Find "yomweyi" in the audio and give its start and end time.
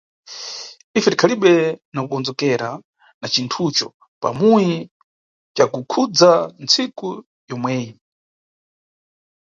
7.49-7.89